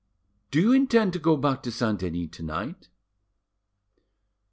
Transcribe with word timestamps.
"Do 0.49 0.59
you 0.59 0.71
intend 0.71 1.13
to 1.13 1.19
go 1.19 1.37
back 1.37 1.61
to 1.61 1.69
Saint 1.71 1.99
Denis 1.99 2.29
to 2.31 2.41
night?" 2.41 2.89